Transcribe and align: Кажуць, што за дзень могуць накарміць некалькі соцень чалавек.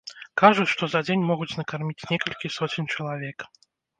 Кажуць, 0.41 0.69
што 0.75 0.87
за 0.93 1.01
дзень 1.07 1.25
могуць 1.31 1.57
накарміць 1.59 2.07
некалькі 2.13 2.53
соцень 2.57 2.91
чалавек. 2.95 3.37